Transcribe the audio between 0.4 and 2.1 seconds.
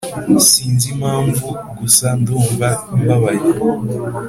sinzi impamvu gusa